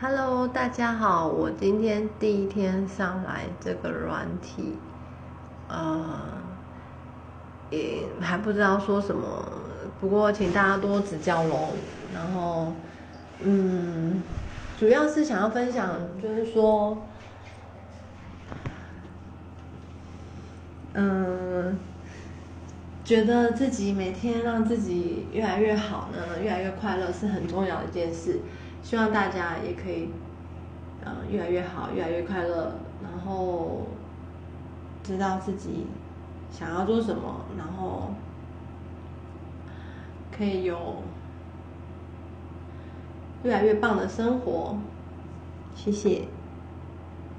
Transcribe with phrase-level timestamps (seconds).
[0.00, 4.78] Hello，大家好，我今天第一天上来这个软体，
[5.66, 6.04] 呃，
[7.68, 9.44] 也还不知道说什么，
[10.00, 11.70] 不过请大家多指教喽。
[12.14, 12.72] 然后，
[13.40, 14.22] 嗯，
[14.78, 15.88] 主要是想要分享，
[16.22, 16.96] 就是说，
[20.92, 21.76] 嗯，
[23.08, 28.40] 觉得自己每天让自己越来越好呢，越来越快乐是很重要的一件事。
[28.82, 30.10] 希望大家也可以，
[31.02, 33.86] 呃，越来越好，越来越快乐，然后
[35.02, 35.86] 知道自己
[36.52, 38.10] 想要做什么，然后
[40.30, 41.02] 可以有
[43.42, 44.76] 越来越棒的生活。
[45.74, 46.28] 谢谢。